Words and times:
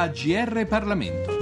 AGR 0.00 0.64
Parlamento. 0.68 1.36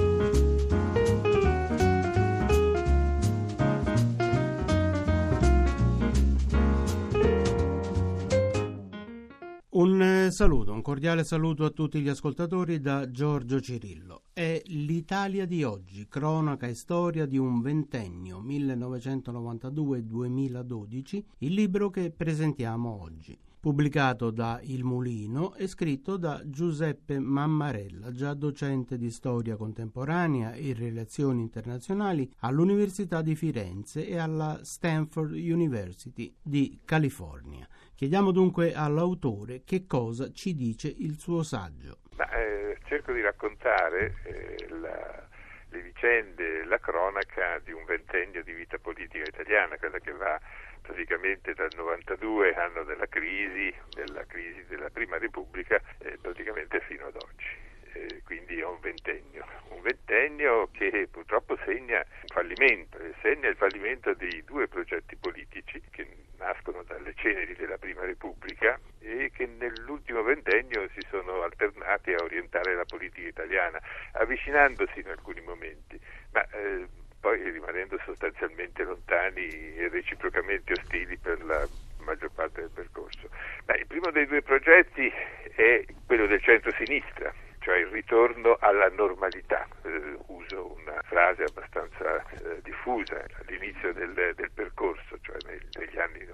Un 9.69 10.01
eh, 10.01 10.31
saluto, 10.31 10.73
un 10.73 10.81
cordiale 10.81 11.23
saluto 11.23 11.67
a 11.67 11.71
tutti 11.71 12.01
gli 12.01 12.09
ascoltatori 12.09 12.81
da 12.81 13.11
Giorgio 13.11 13.61
Cirillo. 13.61 14.23
È 14.33 14.63
l'Italia 14.69 15.45
di 15.45 15.63
oggi, 15.63 16.07
cronaca 16.09 16.67
e 16.67 16.75
storia 16.75 17.27
di 17.27 17.37
un 17.37 17.61
ventennio 17.61 18.41
1992-2012, 18.41 21.25
il 21.41 21.53
libro 21.53 21.91
che 21.91 22.11
presentiamo 22.11 23.03
oggi 23.03 23.39
pubblicato 23.67 24.31
da 24.31 24.61
Il 24.63 24.85
Mulino 24.85 25.57
e 25.57 25.67
scritto 25.67 26.17
da 26.17 26.41
Giuseppe 26.45 27.19
Mammarella, 27.19 28.13
già 28.13 28.33
docente 28.33 28.97
di 28.97 29.11
storia 29.11 29.57
contemporanea 29.57 30.53
e 30.53 30.73
relazioni 30.73 31.41
internazionali 31.41 32.31
all'Università 32.43 33.23
di 33.23 33.35
Firenze 33.35 34.07
e 34.07 34.19
alla 34.19 34.61
Stanford 34.63 35.33
University 35.33 36.33
di 36.41 36.79
California. 36.85 37.67
Chiediamo 37.97 38.31
dunque 38.31 38.73
all'autore 38.73 39.65
che 39.65 39.85
cosa 39.89 40.31
ci 40.31 40.55
dice 40.55 40.87
il 40.87 41.19
suo 41.19 41.43
saggio. 41.43 42.03
Ma, 42.17 42.31
eh, 42.39 42.79
cerco 42.85 43.13
di 43.13 43.21
raccontare 43.21 44.15
eh, 44.27 44.69
la, 44.81 45.27
le 45.71 45.81
vicende, 45.81 46.65
la 46.65 46.79
cronaca 46.79 47.59
di 47.61 47.73
un 47.73 47.85
ventennio 47.85 48.43
di 48.43 48.53
vita 48.53 48.79
politica 48.79 49.25
italiana, 49.25 49.77
quella 49.77 49.99
che 49.99 50.13
va 50.13 50.39
praticamente 50.81 51.55
dal 51.55 51.71
92, 51.75 52.55
anno 52.55 52.85
della 52.85 53.07
crisi, 53.07 53.75
della 53.91 54.25
crisi 54.27 54.65
della 54.67 54.91
Prima 54.91 55.19
Repubblica, 55.19 55.81
eh, 55.99 56.17
praticamente 56.21 56.81
fino 56.81 57.07
ad 57.07 57.17
oggi. 57.17 57.47
Eh, 57.93 58.23
quindi 58.25 58.61
è 58.61 58.65
un 58.65 58.79
ventennio, 58.81 59.45
un 59.71 59.81
ventennio 59.81 60.69
che 60.71 61.09
purtroppo 61.11 61.57
segna 61.65 61.99
un 61.99 62.29
fallimento, 62.29 62.99
segna 63.23 63.49
il 63.49 63.57
fallimento 63.57 64.15
dei 64.15 64.45
due 64.45 64.69
progetti 64.69 65.17
politici 65.17 65.83
che 65.91 66.07
nascono 66.39 66.83
dalle 66.85 67.15
ceneri 67.17 67.55
della 67.55 67.79
Prima 67.79 68.05
Repubblica 68.05 68.79
e 69.01 69.31
che 69.35 69.47
nell'ultimo 69.47 70.23
ventennio 70.23 70.89
si 70.95 71.01
sono 71.09 71.43
alternati 71.43 72.13
a 72.13 72.23
orientare 72.23 72.75
la 72.75 72.85
politica 72.85 73.29
italiana, 73.29 73.81
avvicinandosi 74.13 75.01
in 75.01 75.09
alcuni 75.09 75.41
momenti, 75.41 76.01
ma 76.33 76.47
eh, 76.51 76.87
poi 77.21 77.51
rimanendo 77.51 77.99
sostanzialmente 78.05 78.85
lontani 78.85 79.75
e 79.77 79.89
reciprocamente 79.89 80.73
ostili 80.73 81.17
per 81.17 81.43
la 81.45 81.67
maggior 82.01 82.31
parte 82.31 82.61
del 82.61 82.71
percorso. 82.71 83.29
Beh, 83.65 83.79
il 83.79 83.87
primo 83.87 84.11
dei 84.11 84.27
due 84.27 84.43
progetti 84.43 85.13
è 85.57 85.85
quello 86.07 86.27
del 86.27 86.41
centro-sinistra, 86.41 87.33
cioè 87.59 87.79
il 87.79 87.89
ritorno 87.89 88.57
alla 88.61 88.89
normalità. 88.91 89.67
Eh, 89.83 90.17
uso 90.27 90.73
una 90.73 91.03
frase 91.03 91.43
abbastanza 91.43 92.23
eh, 92.31 92.61
diffusa 92.63 93.25
all'inizio 93.41 93.93
del, 93.93 94.33
del 94.37 94.51
percorso, 94.53 95.19
cioè 95.21 95.37
nel, 95.47 95.67
negli 95.79 95.99
anni 95.99 96.25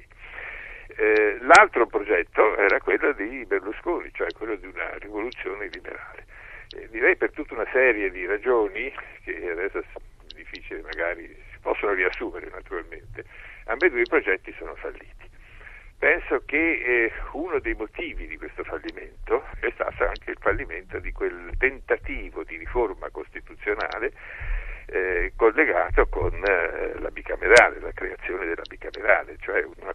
92-96. 0.00 0.18
Eh, 0.96 1.38
l'altro 1.42 1.86
progetto 1.86 2.56
era 2.56 2.78
quello 2.80 3.12
di 3.12 3.44
Berlusconi, 3.46 4.10
cioè 4.12 4.28
quello 4.32 4.56
di 4.56 4.66
una 4.66 4.96
rivoluzione 4.98 5.68
liberale. 5.72 6.26
Eh, 6.76 6.88
direi 6.90 7.16
per 7.16 7.32
tutta 7.32 7.54
una 7.54 7.66
serie 7.72 8.10
di 8.10 8.26
ragioni 8.26 8.92
che 9.24 9.50
adesso 9.50 9.78
è 9.78 9.84
difficile 10.34 10.82
magari 10.82 11.26
si 11.26 11.58
possono 11.60 11.92
riassumere 11.92 12.48
naturalmente, 12.50 13.24
ambedue 13.66 14.00
i 14.00 14.08
progetti 14.08 14.54
sono 14.58 14.74
falliti. 14.74 15.28
Penso 15.98 16.42
che 16.46 16.56
eh, 16.56 17.12
uno 17.32 17.58
dei 17.58 17.74
motivi 17.74 18.26
di 18.26 18.38
questo 18.38 18.64
fallimento 18.64 19.44
è 19.60 19.70
stato 19.74 20.06
anche 20.06 20.30
il 20.30 20.38
fallimento 20.40 20.98
di 20.98 21.12
quel 21.12 21.52
tentativo 21.58 22.42
di 22.42 22.56
riforma 22.56 23.10
costituzionale 23.10 24.12
eh, 24.90 25.32
collegato 25.36 26.06
con 26.06 26.34
eh, 26.34 26.98
la 26.98 27.10
bicamerale, 27.10 27.80
la 27.80 27.92
creazione 27.92 28.46
della 28.46 28.62
bicamerale, 28.68 29.36
cioè 29.40 29.64
una 29.80 29.94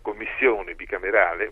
bicamerale, 1.16 1.52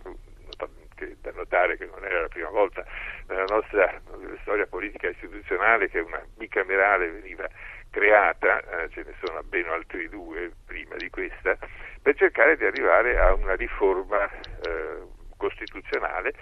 da 1.20 1.30
notare 1.32 1.76
che 1.76 1.86
non 1.86 2.04
era 2.04 2.22
la 2.22 2.28
prima 2.28 2.50
volta 2.50 2.84
nella 3.28 3.44
nostra 3.48 4.00
storia 4.42 4.66
politica 4.66 5.08
istituzionale 5.08 5.88
che 5.88 6.00
una 6.00 6.22
bicamerale 6.36 7.08
veniva 7.08 7.48
creata, 7.90 8.60
eh, 8.60 8.90
ce 8.90 9.02
ne 9.04 9.14
sono 9.24 9.38
almeno 9.38 9.72
altri 9.72 10.08
due 10.08 10.52
prima 10.66 10.96
di 10.96 11.08
questa, 11.10 11.56
per 12.02 12.14
cercare 12.16 12.56
di 12.56 12.64
arrivare 12.64 13.18
a 13.18 13.32
una 13.34 13.54
riforma 13.54 14.28
eh, 14.30 15.02
costituzionale 15.36 16.34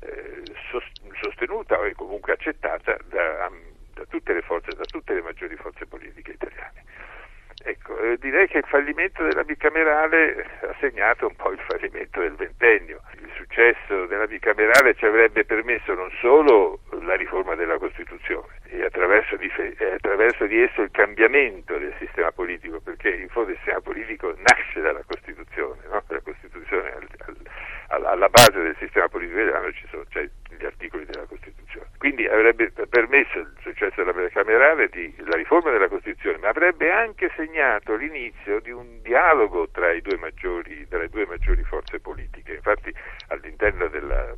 eh, 0.00 0.42
sostenuta 1.20 1.82
e 1.84 1.94
comunque 1.94 2.32
accettata 2.32 2.96
da, 3.06 3.50
da, 3.94 4.04
tutte 4.08 4.32
le 4.32 4.42
forze, 4.42 4.74
da 4.76 4.84
tutte 4.84 5.14
le 5.14 5.22
maggiori 5.22 5.56
forze 5.56 5.86
politiche 5.86 6.32
italiane. 6.32 6.84
Ecco, 7.64 7.87
eh, 8.00 8.16
direi 8.18 8.46
che 8.48 8.58
il 8.58 8.64
fallimento 8.66 9.22
della 9.24 9.44
bicamerale 9.44 10.46
ha 10.62 10.74
segnato 10.80 11.26
un 11.26 11.36
po' 11.36 11.52
il 11.52 11.60
fallimento 11.66 12.20
del 12.20 12.34
ventennio. 12.34 13.00
Il 13.20 13.30
successo 13.34 14.06
della 14.06 14.26
bicamerale 14.26 14.94
ci 14.94 15.04
avrebbe 15.04 15.44
permesso 15.44 15.94
non 15.94 16.10
solo 16.20 16.80
la 17.02 17.14
riforma 17.14 17.54
della 17.54 17.78
Costituzione 17.78 18.46
e 18.70 18.84
attraverso 18.84 19.36
di, 19.36 19.50
eh, 19.56 19.92
attraverso 19.92 20.46
di 20.46 20.60
esso 20.60 20.82
il 20.82 20.90
cambiamento 20.90 21.76
del 21.78 21.94
sistema 21.98 22.30
politico, 22.30 22.80
perché 22.80 23.10
in 23.10 23.28
fondo 23.28 23.50
il 23.50 23.56
sistema 23.56 23.80
politico 23.80 24.34
nasce 24.36 24.80
dalla 24.80 25.02
Costituzione, 25.06 25.80
no? 25.90 26.02
la 26.06 26.20
Costituzione 26.20 26.92
al, 26.92 27.08
al, 27.88 28.04
alla 28.04 28.28
base 28.28 28.62
del 28.62 28.76
sistema 28.78 29.08
politico 29.08 29.40
italiano 29.40 29.72
ci 29.72 29.86
sono 29.90 30.04
cioè, 30.08 30.28
gli 30.56 30.64
articoli 30.64 31.04
della 31.04 31.24
Costituzione. 31.26 31.57
Quindi 31.98 32.26
avrebbe 32.26 32.70
permesso 32.88 33.38
il 33.38 33.56
successo 33.60 34.02
della 34.02 34.12
bicamerale 34.12 34.88
di 34.88 35.14
la 35.18 35.36
riforma 35.36 35.70
della 35.70 35.88
Costituzione, 35.88 36.38
ma 36.38 36.48
avrebbe 36.48 36.90
anche 36.90 37.30
segnato 37.36 37.96
l'inizio 37.96 38.60
di 38.60 38.70
un 38.70 39.02
dialogo 39.02 39.68
tra, 39.70 39.88
maggiori, 40.18 40.86
tra 40.88 40.98
le 40.98 41.08
due 41.08 41.26
maggiori 41.26 41.62
forze 41.64 42.00
politiche. 42.00 42.54
Infatti 42.54 42.94
all'interno 43.28 43.88
della 43.88 44.34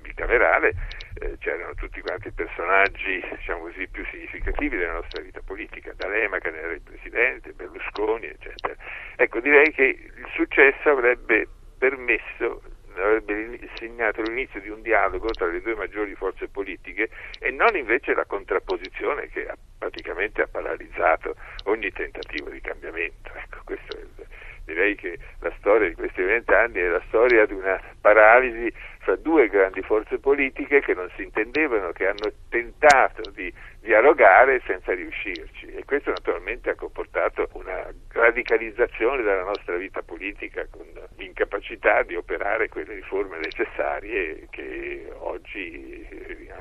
bicamerale 0.00 0.74
eh, 1.20 1.36
c'erano 1.38 1.74
tutti 1.74 2.00
quanti 2.00 2.30
personaggi 2.32 3.22
diciamo 3.36 3.62
così, 3.62 3.86
più 3.88 4.04
significativi 4.06 4.76
della 4.76 4.94
nostra 4.94 5.22
vita 5.22 5.40
politica, 5.44 5.92
D'Alema 5.94 6.38
che 6.38 6.50
ne 6.50 6.58
era 6.58 6.72
il 6.72 6.82
presidente, 6.82 7.52
Berlusconi, 7.52 8.26
eccetera. 8.26 8.74
Ecco, 9.16 9.40
direi 9.40 9.70
che 9.72 9.84
il 9.84 10.28
successo 10.34 10.90
avrebbe 10.90 11.46
permesso 11.78 12.62
avrebbe 12.96 13.58
segnato 13.76 14.22
l'inizio 14.22 14.60
di 14.60 14.68
un 14.68 14.82
dialogo 14.82 15.30
tra 15.30 15.46
le 15.46 15.60
due 15.60 15.74
maggiori 15.74 16.14
forze 16.14 16.48
politiche 16.48 17.10
e 17.38 17.50
non 17.50 17.76
invece 17.76 18.14
la 18.14 18.24
contrapposizione 18.24 19.28
che 19.28 19.46
ha, 19.46 19.56
praticamente 19.78 20.42
ha 20.42 20.46
paralizzato 20.46 21.34
ogni 21.64 21.90
tentativo 21.90 22.50
di 22.50 22.60
cambiamento. 22.60 23.30
Ecco, 23.34 23.72
è, 23.72 24.21
direi 24.64 24.94
che 24.94 25.18
la 25.40 25.52
storia 25.58 25.88
di 25.88 25.94
questi 25.94 26.22
vent'anni 26.22 26.78
è 26.80 26.86
la 26.86 27.02
storia 27.08 27.46
di 27.46 27.54
una 27.54 27.80
paralisi 28.00 28.72
fra 28.98 29.16
due 29.16 29.48
grandi 29.48 29.82
forze 29.82 30.18
politiche 30.18 30.80
che 30.80 30.94
non 30.94 31.10
si 31.16 31.22
intendevano, 31.22 31.90
che 31.92 32.06
hanno 32.06 32.32
tentato 32.48 33.30
di 33.30 33.52
dialogare 33.80 34.62
senza 34.64 34.94
riuscirci 34.94 35.66
e 35.66 35.84
questo 35.84 36.10
naturalmente 36.10 36.70
ha 36.70 36.74
comportato 36.76 37.48
una 37.54 37.92
radicalizzazione 38.12 39.22
della 39.22 39.42
nostra 39.42 39.76
vita 39.76 40.02
politica 40.02 40.66
con 40.70 40.86
l'incapacità 41.16 42.02
di 42.02 42.14
operare 42.14 42.68
quelle 42.68 42.94
riforme 42.94 43.38
necessarie 43.38 44.46
che 44.50 45.10
oggi 45.18 46.06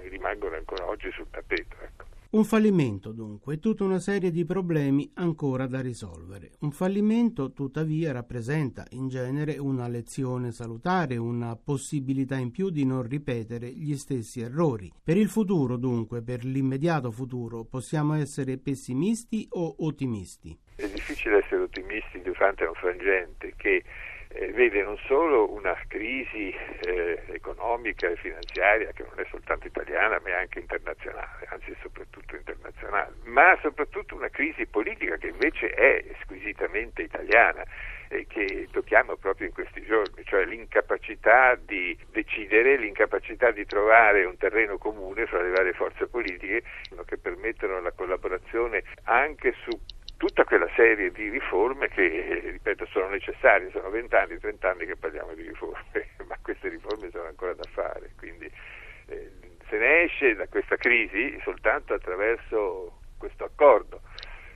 rimangono 0.09 0.55
ancora 0.55 0.87
oggi 0.87 1.11
sul 1.11 1.29
tappeto. 1.29 2.00
Un 2.33 2.45
fallimento 2.45 3.11
dunque, 3.11 3.59
tutta 3.59 3.83
una 3.83 3.99
serie 3.99 4.31
di 4.31 4.45
problemi 4.45 5.11
ancora 5.15 5.67
da 5.67 5.81
risolvere. 5.81 6.51
Un 6.61 6.71
fallimento 6.71 7.51
tuttavia 7.51 8.13
rappresenta 8.13 8.85
in 8.91 9.09
genere 9.09 9.57
una 9.57 9.89
lezione 9.89 10.53
salutare, 10.53 11.17
una 11.17 11.57
possibilità 11.61 12.37
in 12.37 12.51
più 12.51 12.69
di 12.69 12.85
non 12.85 13.05
ripetere 13.05 13.67
gli 13.67 13.97
stessi 13.97 14.39
errori. 14.39 14.89
Per 15.03 15.17
il 15.17 15.27
futuro 15.27 15.75
dunque, 15.75 16.21
per 16.21 16.45
l'immediato 16.45 17.11
futuro, 17.11 17.65
possiamo 17.65 18.13
essere 18.13 18.57
pessimisti 18.57 19.47
o 19.49 19.75
ottimisti? 19.79 20.57
È 20.75 20.87
difficile 20.87 21.39
essere 21.39 21.63
ottimisti 21.63 22.21
di 22.21 22.29
a 22.29 22.67
un 22.69 22.75
frangente 22.75 23.55
che 23.57 23.83
eh, 24.33 24.51
vede 24.51 24.83
non 24.83 24.97
solo 25.05 25.51
una 25.51 25.77
crisi 25.87 26.53
eh, 26.85 27.23
economica 27.27 28.07
e 28.07 28.15
finanziaria 28.15 28.91
che 28.91 29.03
non 29.03 29.19
è 29.19 29.25
soltanto 29.29 29.67
italiana 29.67 30.19
ma 30.23 30.29
è 30.29 30.33
anche 30.33 30.59
internazionale, 30.59 31.47
anzi 31.49 31.75
soprattutto 31.81 32.35
internazionale, 32.35 33.13
ma 33.23 33.57
soprattutto 33.61 34.15
una 34.15 34.29
crisi 34.29 34.65
politica 34.65 35.17
che 35.17 35.27
invece 35.27 35.69
è 35.69 36.03
squisitamente 36.23 37.01
italiana 37.01 37.63
e 38.07 38.27
che 38.27 38.67
tocchiamo 38.71 39.15
proprio 39.15 39.47
in 39.47 39.53
questi 39.53 39.81
giorni, 39.83 40.23
cioè 40.25 40.43
l'incapacità 40.45 41.55
di 41.55 41.97
decidere, 42.11 42.75
l'incapacità 42.75 43.51
di 43.51 43.65
trovare 43.65 44.25
un 44.25 44.35
terreno 44.37 44.77
comune 44.77 45.25
fra 45.27 45.41
le 45.41 45.49
varie 45.49 45.73
forze 45.73 46.07
politiche 46.07 46.61
che 47.05 47.17
permettono 47.17 47.79
la 47.81 47.91
collaborazione 47.91 48.83
anche 49.03 49.53
su 49.63 49.71
tutta 50.21 50.43
quella 50.43 50.69
serie 50.75 51.09
di 51.09 51.29
riforme 51.29 51.87
che, 51.87 52.51
ripeto, 52.51 52.85
sono 52.91 53.09
necessarie, 53.09 53.71
sono 53.71 53.89
vent'anni, 53.89 54.37
trent'anni 54.37 54.85
che 54.85 54.95
parliamo 54.95 55.33
di 55.33 55.47
riforme, 55.47 56.09
ma 56.29 56.37
queste 56.43 56.69
riforme 56.69 57.09
sono 57.09 57.25
ancora 57.25 57.55
da 57.55 57.67
fare, 57.71 58.11
quindi 58.19 58.45
eh, 59.07 59.31
se 59.67 59.77
ne 59.79 60.03
esce 60.03 60.35
da 60.35 60.45
questa 60.45 60.75
crisi 60.75 61.39
soltanto 61.41 61.95
attraverso 61.95 62.99
questo 63.17 63.45
accordo. 63.45 64.01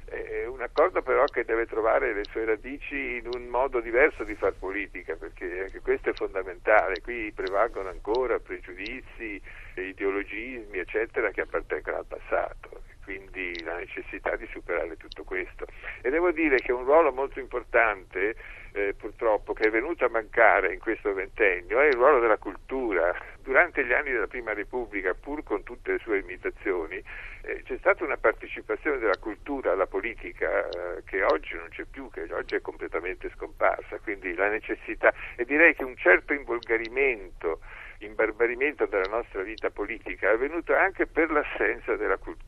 È 0.05 0.45
un 0.45 0.61
accordo 0.61 1.01
però 1.01 1.25
che 1.25 1.45
deve 1.45 1.65
trovare 1.65 2.13
le 2.13 2.25
sue 2.25 2.45
radici 2.45 3.15
in 3.15 3.27
un 3.33 3.47
modo 3.47 3.79
diverso 3.79 4.23
di 4.23 4.35
far 4.35 4.53
politica, 4.53 5.15
perché 5.15 5.61
anche 5.61 5.81
questo 5.81 6.11
è 6.11 6.13
fondamentale. 6.13 7.01
Qui 7.01 7.31
prevalgono 7.31 7.89
ancora 7.89 8.37
pregiudizi, 8.37 9.41
ideologismi, 9.73 10.77
eccetera, 10.77 11.31
che 11.31 11.41
appartengono 11.41 11.97
al 11.97 12.05
passato 12.05 12.84
quindi 13.05 13.63
la 13.63 13.77
necessità 13.77 14.35
di 14.35 14.47
superare 14.51 14.97
tutto 14.97 15.23
questo. 15.23 15.65
E 16.01 16.09
devo 16.09 16.31
dire 16.31 16.57
che 16.57 16.71
un 16.71 16.83
ruolo 16.83 17.13
molto 17.13 17.39
importante, 17.39 18.35
eh, 18.73 18.95
purtroppo, 18.97 19.53
che 19.53 19.67
è 19.67 19.69
venuto 19.69 20.03
a 20.03 20.09
mancare 20.09 20.73
in 20.73 20.79
questo 20.79 21.13
ventennio 21.13 21.79
è 21.79 21.85
il 21.85 21.93
ruolo 21.93 22.19
della 22.19 22.37
cultura. 22.37 23.15
Durante 23.41 23.85
gli 23.85 23.93
anni 23.93 24.11
della 24.11 24.27
Prima 24.27 24.53
Repubblica, 24.53 25.13
pur 25.13 25.43
con 25.43 25.61
tutte 25.63 25.93
le 25.93 25.99
sue 25.99 26.17
limitazioni, 26.17 27.01
eh, 27.43 27.61
c'è 27.63 27.77
stata 27.77 28.03
una 28.03 28.17
partecipazione 28.17 28.97
della 28.97 29.17
cultura 29.19 29.71
alla 29.71 29.85
politica 29.85 30.67
eh, 30.67 31.03
che 31.05 31.21
oggi 31.23 31.53
non 31.53 31.69
c'è 31.69 31.85
più, 31.85 32.09
che 32.09 32.27
oggi 32.33 32.55
è 32.55 32.61
completamente 32.61 33.29
scomparsa, 33.35 33.99
quindi 33.99 34.33
la 34.33 34.49
necessità, 34.49 35.13
e 35.35 35.45
direi 35.45 35.75
che 35.75 35.83
un 35.83 35.95
certo 35.95 36.33
involgarimento 36.33 37.59
imbarbarimento 37.99 38.85
della 38.87 39.09
nostra 39.09 39.41
vita 39.41 39.69
politica 39.69 40.29
è 40.29 40.33
avvenuto 40.33 40.75
anche 40.75 41.07
per 41.07 41.31
l'assenza 41.31 41.95
della 41.95 42.17
cultura. 42.17 42.44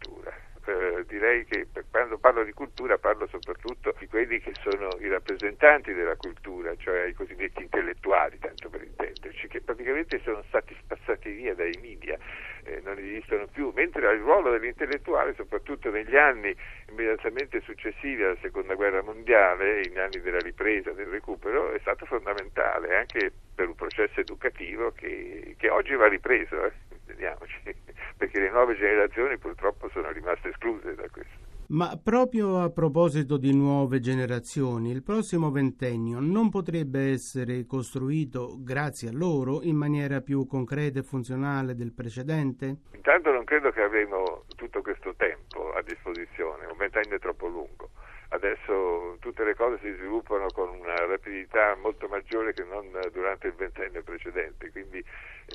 Direi 1.17 1.45
che 1.45 1.65
quando 1.89 2.19
parlo 2.19 2.43
di 2.43 2.53
cultura 2.53 2.99
parlo 2.99 3.25
soprattutto 3.25 3.91
di 3.97 4.05
quelli 4.05 4.39
che 4.39 4.51
sono 4.61 4.87
i 4.99 5.07
rappresentanti 5.07 5.91
della 5.91 6.15
cultura, 6.15 6.75
cioè 6.77 7.05
i 7.05 7.13
cosiddetti 7.13 7.63
intellettuali, 7.63 8.37
tanto 8.37 8.69
per 8.69 8.83
intenderci, 8.83 9.47
che 9.47 9.61
praticamente 9.61 10.21
sono 10.23 10.43
stati 10.47 10.77
spazzati 10.79 11.31
via 11.31 11.55
dai 11.55 11.75
media, 11.81 12.19
eh, 12.65 12.81
non 12.83 12.99
esistono 12.99 13.47
più, 13.47 13.71
mentre 13.73 14.13
il 14.13 14.19
ruolo 14.19 14.51
dell'intellettuale, 14.51 15.33
soprattutto 15.33 15.89
negli 15.89 16.15
anni 16.15 16.55
immediatamente 16.91 17.61
successivi 17.61 18.21
alla 18.21 18.37
seconda 18.39 18.75
guerra 18.75 19.01
mondiale, 19.01 19.81
negli 19.81 19.97
anni 19.97 20.21
della 20.21 20.37
ripresa, 20.37 20.91
del 20.91 21.07
recupero, 21.07 21.71
è 21.71 21.79
stato 21.79 22.05
fondamentale 22.05 22.95
anche 22.95 23.31
per 23.55 23.69
un 23.69 23.75
processo 23.75 24.19
educativo 24.19 24.91
che, 24.91 25.55
che 25.57 25.69
oggi 25.69 25.95
va 25.95 26.07
ripreso. 26.07 26.63
Eh 26.63 26.86
intendiamoci, 27.07 27.61
perché 28.17 28.39
le 28.39 28.51
nuove 28.51 28.75
generazioni 28.75 29.37
purtroppo 29.37 29.89
sono 29.89 30.11
rimaste 30.11 30.49
escluse 30.49 30.93
da 30.95 31.07
questo. 31.09 31.45
Ma 31.69 31.99
proprio 32.01 32.59
a 32.59 32.69
proposito 32.69 33.35
di 33.35 33.53
nuove 33.53 33.99
generazioni, 33.99 34.89
il 34.89 35.03
prossimo 35.03 35.51
ventennio 35.51 36.19
non 36.21 36.49
potrebbe 36.49 37.11
essere 37.11 37.65
costruito 37.65 38.55
grazie 38.59 39.09
a 39.09 39.13
loro 39.13 39.61
in 39.63 39.75
maniera 39.75 40.21
più 40.21 40.45
concreta 40.45 40.99
e 40.99 41.03
funzionale 41.03 41.75
del 41.75 41.91
precedente? 41.91 42.77
Intanto 42.93 43.31
non 43.31 43.43
credo 43.43 43.71
che 43.71 43.81
avremo 43.81 44.45
tutto 44.55 44.81
questo 44.81 45.13
tempo 45.17 45.73
a 45.73 45.81
disposizione, 45.81 46.67
un 46.67 46.77
ventennio 46.77 47.17
è 47.17 47.19
troppo 47.19 47.47
lungo 47.47 47.89
adesso 48.29 49.17
tutte 49.19 49.43
le 49.43 49.55
cose 49.55 49.79
si 49.81 49.91
sviluppano 49.93 50.47
con 50.53 50.69
una 50.69 50.95
rapidità 50.95 51.75
molto 51.75 52.07
maggiore 52.07 52.53
che 52.53 52.63
non 52.63 52.89
durante 53.11 53.47
il 53.47 53.53
ventennio 53.53 54.03
precedente, 54.03 54.71
quindi 54.71 55.03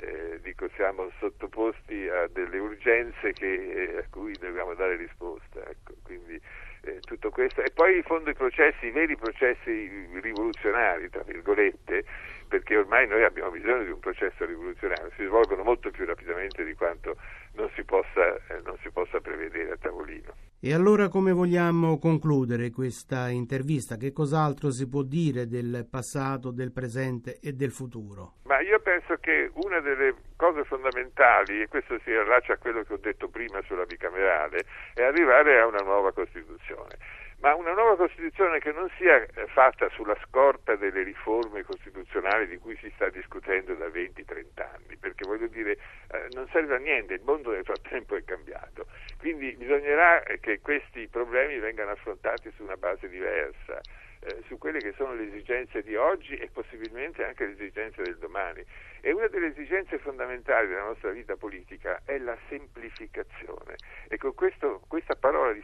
eh, 0.01 0.41
dico, 0.43 0.69
siamo 0.75 1.11
sottoposti 1.19 2.09
a 2.09 2.27
delle 2.29 2.59
urgenze 2.59 3.33
che, 3.33 3.53
eh, 3.53 3.99
a 3.99 4.05
cui 4.11 4.33
dobbiamo 4.39 4.75
dare 4.75 4.97
risposta. 4.97 5.61
Ecco, 5.69 5.95
quindi, 6.03 6.41
eh, 6.83 7.01
tutto 7.01 7.31
questo. 7.31 7.63
E 7.63 7.71
poi 7.73 7.97
in 7.97 8.03
fondo 8.03 8.31
i 8.31 8.35
processi, 8.35 8.87
i 8.87 8.91
veri 8.91 9.17
processi 9.17 10.09
rivoluzionari, 10.21 11.09
tra 11.11 11.23
virgolette, 11.23 12.05
perché 12.49 12.77
ormai 12.77 13.07
noi 13.07 13.23
abbiamo 13.25 13.51
bisogno 13.51 13.85
di 13.85 13.91
un 13.91 14.01
processo 14.01 14.45
rivoluzionario, 14.45 15.11
si 15.17 15.25
svolgono 15.25 15.63
molto 15.63 15.91
più 15.91 16.05
rapidamente 16.05 16.65
di 16.65 16.75
quanto 16.75 17.17
non 17.55 17.71
si 17.75 17.85
possa, 17.85 18.35
eh, 18.49 18.61
non 18.65 18.77
si 18.83 18.91
possa 18.91 19.21
prevedere 19.21 19.73
a 19.73 19.77
tavolino. 19.77 20.52
E 20.65 20.73
allora 20.73 21.09
come 21.09 21.33
vogliamo 21.33 21.99
concludere 21.99 22.71
questa 22.71 23.29
intervista? 23.31 23.97
Che 23.97 24.13
cos'altro 24.13 24.71
si 24.71 24.89
può 24.89 25.03
dire 25.03 25.49
del 25.49 25.89
passato, 25.91 26.53
del 26.53 26.71
presente 26.71 27.41
e 27.41 27.51
del 27.55 27.73
futuro? 27.73 28.35
Ma 28.45 28.61
io 28.61 28.79
penso 28.79 29.17
che 29.17 29.51
una 29.55 29.81
delle 29.81 30.15
cose 30.37 30.63
fondamentali, 30.63 31.63
e 31.63 31.67
questo 31.67 31.99
si 32.05 32.13
allaccia 32.13 32.53
a 32.53 32.59
quello 32.59 32.85
che 32.85 32.93
ho 32.93 32.99
detto 32.99 33.27
prima 33.27 33.61
sulla 33.63 33.83
bicamerale, 33.83 34.65
è 34.95 35.03
arrivare 35.03 35.59
a 35.59 35.67
una 35.67 35.83
nuova 35.83 36.13
Costituzione 36.13 36.97
ma 37.43 37.57
una 37.57 37.73
nuova 37.73 37.97
Costituzione 37.97 38.61
che 38.61 38.71
non 38.71 38.89
sia 38.97 39.17
eh, 39.17 39.47
fatta 39.49 39.89
sulla 39.91 40.17
scorta 40.27 40.77
delle 40.77 41.03
riforme 41.03 41.65
costituzionali 41.65 42.47
di 42.47 42.57
cui 42.59 42.77
si 42.77 42.91
sta 42.95 43.09
discutendo 43.09 43.75
da 43.75 43.87
20-30 43.89 44.63
anni, 44.63 44.97
perché 44.97 45.27
voglio 45.27 45.49
dire 45.49 45.73
eh, 45.73 46.29
non 46.35 46.47
serve 46.53 46.77
a 46.77 46.79
niente, 46.79 47.15
il 47.15 47.23
mondo 47.25 47.51
nel 47.51 47.65
frattempo 47.65 48.15
è 48.15 48.23
cambiato, 48.23 48.87
quindi 49.19 49.57
bisognerà 49.57 50.23
che 50.41 50.61
questi 50.61 51.09
problemi 51.09 51.59
vengano 51.59 51.91
affrontati 51.91 52.49
su 52.55 52.63
una 52.63 52.77
base 52.77 53.09
diversa 53.09 53.81
eh, 54.25 54.43
su 54.47 54.57
quelle 54.57 54.79
che 54.79 54.93
sono 54.97 55.15
le 55.15 55.27
esigenze 55.27 55.83
di 55.83 55.97
oggi 55.97 56.37
e 56.37 56.49
possibilmente 56.53 57.25
anche 57.25 57.45
le 57.45 57.53
esigenze 57.55 58.03
del 58.03 58.19
domani. 58.19 58.65
E 59.01 59.11
una 59.11 59.27
delle 59.27 59.49
esigenze 59.49 59.99
fondamentali 59.99 60.69
della 60.69 60.85
nostra 60.85 61.11
vita 61.11 61.35
politica 61.37 62.03
è 62.05 62.19
la 62.19 62.37
semplificazione. 62.49 63.75
E 64.07 64.17
con 64.19 64.33
questo, 64.35 64.82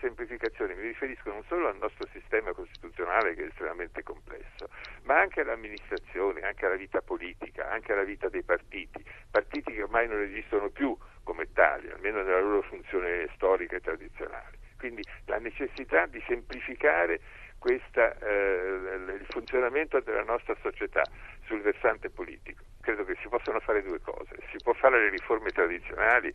semplificazione 0.09 0.75
mi 0.75 0.83
riferisco 0.83 1.31
non 1.31 1.45
solo 1.45 1.69
al 1.69 1.77
nostro 1.77 2.09
sistema 2.13 2.53
costituzionale 2.53 3.35
che 3.35 3.45
è 3.45 3.47
estremamente 3.47 4.03
complesso, 4.03 4.69
ma 5.03 5.21
anche 5.21 5.43
all'amministrazione, 5.43 6.41
anche 6.41 6.65
alla 6.67 6.77
vita 6.77 7.01
politica, 7.03 7.71
anche 7.71 7.93
alla 7.93 8.05
vita 8.05 8.29
dei 8.29 8.43
partiti, 8.43 9.05
partiti 9.31 9.73
che 9.73 9.83
ormai 9.83 10.09
non 10.09 10.23
esistono 10.23 10.71
più 10.71 10.97
come 11.23 11.53
tali, 11.53 11.91
almeno 11.91 12.23
nella 12.23 12.41
loro 12.41 12.63
funzione 12.63 13.29
storica 13.35 13.77
e 13.77 13.81
tradizionale. 13.81 14.57
Quindi 14.79 15.03
la 15.27 15.39
necessità 15.39 16.07
di 16.07 16.23
semplificare 16.27 17.21
questa, 17.59 18.17
eh, 18.19 19.17
il 19.19 19.27
funzionamento 19.29 20.01
della 20.01 20.23
nostra 20.23 20.57
società 20.63 21.03
sul 21.45 21.61
versante 21.61 22.09
politico. 22.09 22.63
Credo 22.81 23.05
che 23.05 23.17
si 23.21 23.29
possano 23.29 23.61
fare 23.61 23.83
due 23.83 24.01
cose, 24.01 24.37
si 24.51 24.57
può 24.63 24.73
fare 24.75 25.01
le 25.01 25.11
riforme 25.11 25.51
tradizionali 25.51 26.33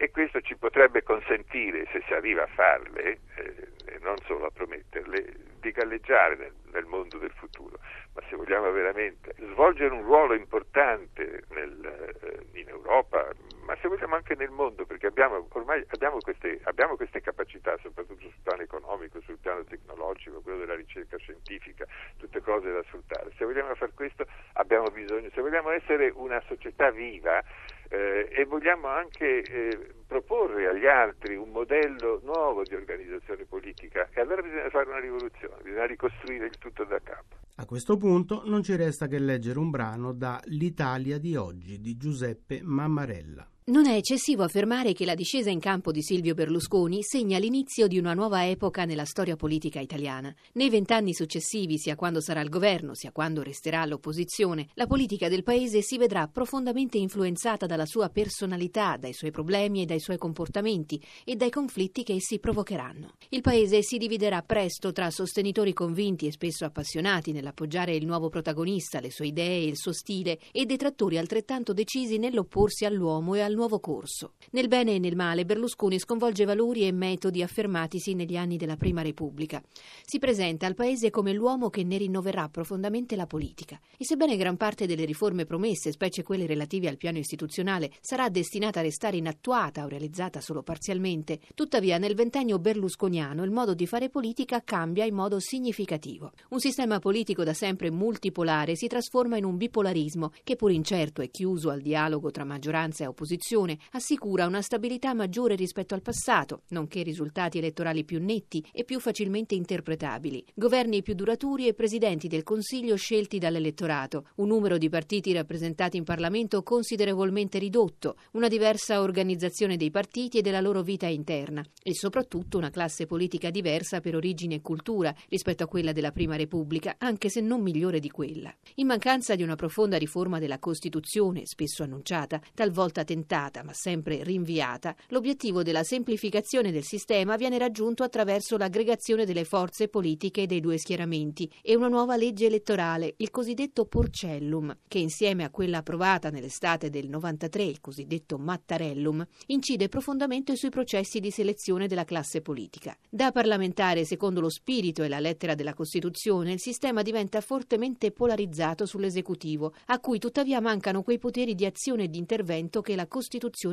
e 0.00 0.10
questo 0.10 0.40
ci 0.40 0.56
potrebbe 0.56 1.02
consentire, 1.02 1.86
se 1.92 2.02
si 2.06 2.14
arriva 2.14 2.44
a 2.44 2.46
farle, 2.46 3.18
eh, 3.34 3.68
e 3.84 3.98
non 4.00 4.16
solo 4.24 4.46
a 4.46 4.50
prometterle, 4.50 5.48
di 5.60 5.72
galleggiare 5.72 6.36
nel, 6.36 6.54
nel, 6.72 6.86
mondo 6.86 7.18
del 7.18 7.32
futuro. 7.32 7.78
Ma 8.14 8.22
se 8.30 8.34
vogliamo 8.34 8.70
veramente 8.70 9.34
svolgere 9.52 9.92
un 9.92 10.02
ruolo 10.02 10.32
importante 10.32 11.42
nel, 11.50 11.84
eh, 11.84 12.58
in 12.58 12.68
Europa, 12.70 13.28
ma 13.66 13.76
se 13.82 13.88
vogliamo 13.88 14.14
anche 14.14 14.34
nel 14.36 14.48
mondo, 14.48 14.86
perché 14.86 15.06
abbiamo, 15.06 15.46
ormai 15.52 15.84
abbiamo 15.88 16.16
queste, 16.18 16.60
abbiamo 16.62 16.96
queste 16.96 17.20
capacità, 17.20 17.76
soprattutto 17.82 18.22
sul 18.22 18.40
piano 18.42 18.62
economico, 18.62 19.20
sul 19.20 19.36
piano 19.36 19.64
tecnologico, 19.64 20.40
quello 20.40 20.60
della 20.60 20.76
ricerca 20.76 21.18
scientifica, 21.18 21.84
tutte 22.16 22.40
cose 22.40 22.72
da 22.72 22.82
sfruttare. 22.84 23.32
Se 23.36 23.44
vogliamo 23.44 23.74
fare 23.74 23.92
questo 23.92 24.24
abbiamo 24.54 24.86
bisogno, 24.86 25.28
se 25.34 25.42
vogliamo 25.42 25.68
essere 25.68 26.10
una 26.14 26.42
società 26.46 26.90
viva, 26.90 27.44
eh, 27.90 28.28
e 28.30 28.44
vogliamo 28.44 28.86
anche 28.86 29.42
eh, 29.42 29.78
proporre 30.06 30.68
agli 30.68 30.86
altri 30.86 31.36
un 31.36 31.50
modello 31.50 32.20
nuovo 32.24 32.62
di 32.62 32.74
organizzazione 32.74 33.44
politica 33.44 34.08
e 34.12 34.20
allora 34.20 34.42
bisogna 34.42 34.70
fare 34.70 34.88
una 34.88 35.00
rivoluzione, 35.00 35.56
bisogna 35.62 35.86
ricostruire 35.86 36.46
il 36.46 36.56
tutto 36.58 36.84
da 36.84 36.98
capo. 37.02 37.36
A 37.56 37.66
questo 37.66 37.96
punto 37.96 38.42
non 38.46 38.62
ci 38.62 38.74
resta 38.76 39.06
che 39.06 39.18
leggere 39.18 39.58
un 39.58 39.70
brano 39.70 40.12
da 40.12 40.40
L'Italia 40.44 41.18
di 41.18 41.36
oggi 41.36 41.80
di 41.80 41.96
Giuseppe 41.96 42.60
Mammarella. 42.62 43.46
Non 43.70 43.86
è 43.86 43.94
eccessivo 43.94 44.42
affermare 44.42 44.94
che 44.94 45.04
la 45.04 45.14
discesa 45.14 45.48
in 45.48 45.60
campo 45.60 45.92
di 45.92 46.02
Silvio 46.02 46.34
Berlusconi 46.34 47.04
segna 47.04 47.38
l'inizio 47.38 47.86
di 47.86 47.98
una 47.98 48.14
nuova 48.14 48.48
epoca 48.48 48.84
nella 48.84 49.04
storia 49.04 49.36
politica 49.36 49.78
italiana. 49.78 50.34
Nei 50.54 50.68
vent'anni 50.68 51.14
successivi, 51.14 51.78
sia 51.78 51.94
quando 51.94 52.20
sarà 52.20 52.40
al 52.40 52.48
governo, 52.48 52.96
sia 52.96 53.12
quando 53.12 53.44
resterà 53.44 53.82
all'opposizione, 53.82 54.66
la 54.74 54.88
politica 54.88 55.28
del 55.28 55.44
paese 55.44 55.82
si 55.82 55.98
vedrà 55.98 56.26
profondamente 56.26 56.98
influenzata 56.98 57.66
dalla 57.66 57.86
sua 57.86 58.08
personalità, 58.08 58.96
dai 58.96 59.12
suoi 59.12 59.30
problemi 59.30 59.82
e 59.82 59.86
dai 59.86 60.00
suoi 60.00 60.18
comportamenti 60.18 61.00
e 61.24 61.36
dai 61.36 61.50
conflitti 61.50 62.02
che 62.02 62.14
essi 62.14 62.40
provocheranno. 62.40 63.12
Il 63.28 63.40
paese 63.40 63.84
si 63.84 63.98
dividerà 63.98 64.42
presto 64.42 64.90
tra 64.90 65.12
sostenitori 65.12 65.72
convinti 65.72 66.26
e 66.26 66.32
spesso 66.32 66.64
appassionati 66.64 67.30
nell'appoggiare 67.30 67.94
il 67.94 68.04
nuovo 68.04 68.30
protagonista, 68.30 68.98
le 68.98 69.12
sue 69.12 69.28
idee 69.28 69.62
e 69.62 69.66
il 69.68 69.76
suo 69.76 69.92
stile, 69.92 70.40
e 70.50 70.66
detrattori 70.66 71.18
altrettanto 71.18 71.72
decisi 71.72 72.18
nell'opporsi 72.18 72.84
all'uomo 72.84 73.36
e 73.36 73.42
al 73.42 73.58
nuovo 73.60 73.78
corso. 73.78 74.32
Nel 74.52 74.68
bene 74.68 74.94
e 74.94 74.98
nel 74.98 75.14
male 75.14 75.44
Berlusconi 75.44 75.98
sconvolge 75.98 76.46
valori 76.46 76.86
e 76.86 76.92
metodi 76.92 77.42
affermatisi 77.42 78.14
negli 78.14 78.34
anni 78.34 78.56
della 78.56 78.78
Prima 78.78 79.02
Repubblica. 79.02 79.62
Si 80.02 80.18
presenta 80.18 80.64
al 80.64 80.74
Paese 80.74 81.10
come 81.10 81.34
l'uomo 81.34 81.68
che 81.68 81.84
ne 81.84 81.98
rinnoverà 81.98 82.48
profondamente 82.48 83.16
la 83.16 83.26
politica. 83.26 83.78
E 83.98 84.06
sebbene 84.06 84.38
gran 84.38 84.56
parte 84.56 84.86
delle 84.86 85.04
riforme 85.04 85.44
promesse, 85.44 85.92
specie 85.92 86.22
quelle 86.22 86.46
relative 86.46 86.88
al 86.88 86.96
piano 86.96 87.18
istituzionale, 87.18 87.92
sarà 88.00 88.30
destinata 88.30 88.80
a 88.80 88.82
restare 88.82 89.18
inattuata 89.18 89.84
o 89.84 89.88
realizzata 89.88 90.40
solo 90.40 90.62
parzialmente, 90.62 91.38
tuttavia 91.54 91.98
nel 91.98 92.14
ventennio 92.14 92.58
berlusconiano 92.58 93.44
il 93.44 93.50
modo 93.50 93.74
di 93.74 93.86
fare 93.86 94.08
politica 94.08 94.62
cambia 94.64 95.04
in 95.04 95.14
modo 95.14 95.38
significativo. 95.38 96.32
Un 96.48 96.60
sistema 96.60 96.98
politico 96.98 97.44
da 97.44 97.52
sempre 97.52 97.90
multipolare 97.90 98.74
si 98.74 98.86
trasforma 98.86 99.36
in 99.36 99.44
un 99.44 99.58
bipolarismo 99.58 100.32
che 100.44 100.56
pur 100.56 100.70
incerto 100.70 101.20
e 101.20 101.28
chiuso 101.28 101.68
al 101.68 101.82
dialogo 101.82 102.30
tra 102.30 102.44
maggioranza 102.44 103.04
e 103.04 103.06
opposizione 103.06 103.48
Costituzione 103.50 103.78
assicura 103.92 104.46
una 104.46 104.62
stabilità 104.62 105.12
maggiore 105.12 105.56
rispetto 105.56 105.94
al 105.94 106.02
passato, 106.02 106.62
nonché 106.68 107.02
risultati 107.02 107.58
elettorali 107.58 108.04
più 108.04 108.22
netti 108.22 108.64
e 108.72 108.84
più 108.84 109.00
facilmente 109.00 109.56
interpretabili, 109.56 110.44
governi 110.54 111.02
più 111.02 111.14
duraturi 111.14 111.66
e 111.66 111.74
presidenti 111.74 112.28
del 112.28 112.44
Consiglio 112.44 112.94
scelti 112.94 113.38
dall'elettorato, 113.38 114.28
un 114.36 114.46
numero 114.46 114.78
di 114.78 114.88
partiti 114.88 115.32
rappresentati 115.32 115.96
in 115.96 116.04
Parlamento 116.04 116.62
considerevolmente 116.62 117.58
ridotto, 117.58 118.16
una 118.32 118.46
diversa 118.46 119.00
organizzazione 119.00 119.76
dei 119.76 119.90
partiti 119.90 120.38
e 120.38 120.42
della 120.42 120.60
loro 120.60 120.82
vita 120.82 121.06
interna 121.06 121.64
e 121.82 121.92
soprattutto 121.94 122.56
una 122.56 122.70
classe 122.70 123.06
politica 123.06 123.50
diversa 123.50 124.00
per 124.00 124.14
origine 124.14 124.56
e 124.56 124.60
cultura 124.60 125.12
rispetto 125.28 125.64
a 125.64 125.66
quella 125.66 125.90
della 125.90 126.12
Prima 126.12 126.36
Repubblica, 126.36 126.94
anche 126.98 127.28
se 127.28 127.40
non 127.40 127.62
migliore 127.62 127.98
di 127.98 128.10
quella. 128.10 128.54
In 128.76 128.86
mancanza 128.86 129.34
di 129.34 129.42
una 129.42 129.56
profonda 129.56 129.96
riforma 129.96 130.38
della 130.38 130.60
Costituzione, 130.60 131.42
spesso 131.46 131.82
annunciata, 131.82 132.40
talvolta 132.54 133.02
tentata 133.02 133.29
ma 133.30 133.72
sempre 133.72 134.24
rinviata, 134.24 134.92
l'obiettivo 135.10 135.62
della 135.62 135.84
semplificazione 135.84 136.72
del 136.72 136.82
sistema 136.82 137.36
viene 137.36 137.58
raggiunto 137.58 138.02
attraverso 138.02 138.56
l'aggregazione 138.56 139.24
delle 139.24 139.44
forze 139.44 139.86
politiche 139.86 140.46
dei 140.46 140.58
due 140.58 140.78
schieramenti 140.78 141.48
e 141.62 141.76
una 141.76 141.86
nuova 141.86 142.16
legge 142.16 142.46
elettorale, 142.46 143.14
il 143.18 143.30
cosiddetto 143.30 143.84
Porcellum, 143.84 144.76
che 144.88 144.98
insieme 144.98 145.44
a 145.44 145.50
quella 145.50 145.78
approvata 145.78 146.30
nell'estate 146.30 146.90
del 146.90 147.08
93, 147.08 147.62
il 147.62 147.80
cosiddetto 147.80 148.36
Mattarellum, 148.36 149.24
incide 149.46 149.88
profondamente 149.88 150.56
sui 150.56 150.70
processi 150.70 151.20
di 151.20 151.30
selezione 151.30 151.86
della 151.86 152.04
classe 152.04 152.40
politica. 152.40 152.96
Da 153.08 153.30
parlamentare, 153.30 154.04
secondo 154.04 154.40
lo 154.40 154.50
spirito 154.50 155.04
e 155.04 155.08
la 155.08 155.20
lettera 155.20 155.54
della 155.54 155.74
Costituzione, 155.74 156.54
il 156.54 156.60
sistema 156.60 157.02
diventa 157.02 157.40
fortemente 157.40 158.10
polarizzato 158.10 158.86
sull'esecutivo, 158.86 159.72
a 159.86 160.00
cui 160.00 160.18
tuttavia 160.18 160.60
mancano 160.60 161.04
quei 161.04 161.18
poteri 161.18 161.54
di 161.54 161.64
azione 161.64 162.04
e 162.04 162.08
di 162.08 162.18
intervento 162.18 162.80
che 162.80 162.96
la 162.96 163.02
Costituzione 163.02 163.18